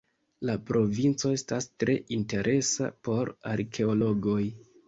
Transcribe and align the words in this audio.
La 0.49 0.53
provinco 0.69 1.33
estas 1.39 1.69
tre 1.83 1.97
interesa 2.17 2.91
por 3.09 3.33
arkeologoj. 3.55 4.43